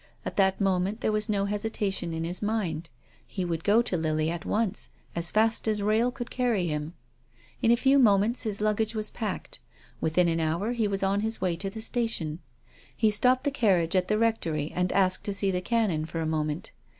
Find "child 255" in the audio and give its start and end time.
8.93-9.43